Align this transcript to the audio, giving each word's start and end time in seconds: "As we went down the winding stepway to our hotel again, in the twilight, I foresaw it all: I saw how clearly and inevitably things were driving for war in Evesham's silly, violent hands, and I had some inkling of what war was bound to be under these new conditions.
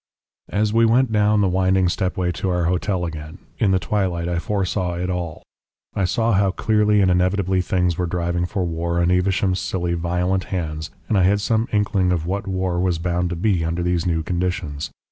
"As 0.49 0.73
we 0.73 0.83
went 0.83 1.11
down 1.11 1.41
the 1.41 1.47
winding 1.47 1.87
stepway 1.87 2.31
to 2.31 2.49
our 2.49 2.63
hotel 2.65 3.05
again, 3.05 3.37
in 3.59 3.69
the 3.69 3.77
twilight, 3.77 4.27
I 4.27 4.39
foresaw 4.39 4.95
it 4.95 5.11
all: 5.11 5.43
I 5.93 6.05
saw 6.05 6.33
how 6.33 6.49
clearly 6.49 7.01
and 7.01 7.11
inevitably 7.11 7.61
things 7.61 7.99
were 7.99 8.07
driving 8.07 8.47
for 8.47 8.65
war 8.65 8.99
in 8.99 9.11
Evesham's 9.11 9.59
silly, 9.59 9.93
violent 9.93 10.45
hands, 10.45 10.89
and 11.07 11.19
I 11.19 11.23
had 11.25 11.39
some 11.39 11.67
inkling 11.71 12.11
of 12.11 12.25
what 12.25 12.47
war 12.47 12.79
was 12.79 12.97
bound 12.97 13.29
to 13.29 13.35
be 13.35 13.63
under 13.63 13.83
these 13.83 14.07
new 14.07 14.23
conditions. 14.23 14.89